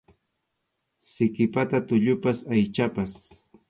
[1.11, 3.13] Siki pata tullupas aychapas.